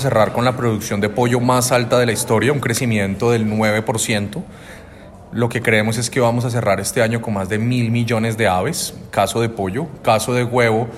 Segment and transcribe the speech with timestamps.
[0.00, 4.42] Cerrar con la producción de pollo más alta de la historia, un crecimiento del 9%.
[5.30, 8.38] Lo que creemos es que vamos a cerrar este año con más de mil millones
[8.38, 10.88] de aves, caso de pollo, caso de huevo.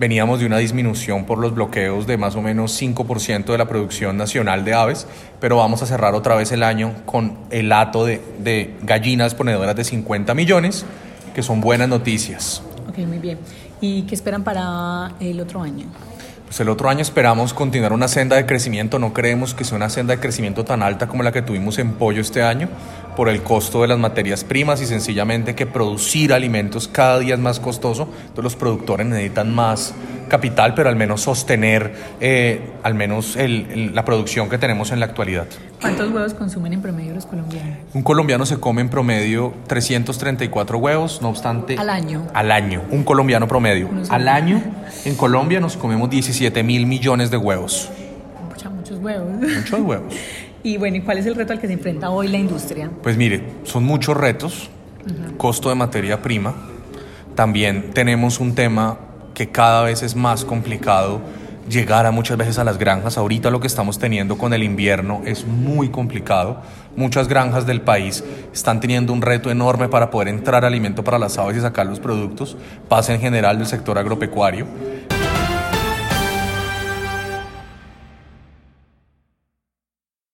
[0.00, 4.16] Veníamos de una disminución por los bloqueos de más o menos 5% de la producción
[4.16, 5.06] nacional de aves,
[5.38, 9.84] pero vamos a cerrar otra vez el año con el hato de, gallinas ponedoras de
[9.84, 10.84] 50 millones,
[11.32, 12.60] que son buenas noticias.
[12.88, 13.38] Ok, muy bien.
[13.80, 15.86] ¿Y qué esperan para el otro año?
[16.48, 18.98] Pues el otro año esperamos continuar una senda de crecimiento.
[18.98, 21.92] No creemos que sea una senda de crecimiento tan alta como la que tuvimos en
[21.92, 22.70] pollo este año
[23.16, 27.40] por el costo de las materias primas y sencillamente que producir alimentos cada día es
[27.40, 28.08] más costoso.
[28.20, 29.92] Entonces los productores necesitan más
[30.28, 35.00] capital, pero al menos sostener eh, al menos el, el, la producción que tenemos en
[35.00, 35.46] la actualidad.
[35.80, 37.78] ¿Cuántos huevos consumen en promedio los colombianos?
[37.94, 41.76] Un colombiano se come en promedio 334 huevos, no obstante...
[41.78, 42.26] Al año.
[42.34, 43.88] Al año, un colombiano promedio.
[43.92, 44.12] No sé.
[44.12, 44.62] Al año,
[45.04, 47.90] en Colombia nos comemos 17 mil millones de huevos.
[48.76, 49.30] Muchos huevos.
[49.40, 50.14] Muchos huevos.
[50.62, 52.90] y bueno, ¿y cuál es el reto al que se enfrenta hoy la industria?
[53.02, 54.70] Pues mire, son muchos retos,
[55.36, 56.54] costo de materia prima.
[57.34, 58.98] También tenemos un tema
[59.38, 61.20] que cada vez es más complicado
[61.70, 63.16] llegar a muchas veces a las granjas.
[63.18, 66.60] Ahorita lo que estamos teniendo con el invierno es muy complicado.
[66.96, 71.38] Muchas granjas del país están teniendo un reto enorme para poder entrar alimento para las
[71.38, 72.56] aves y sacar los productos.
[72.88, 74.66] Pasa en general del sector agropecuario.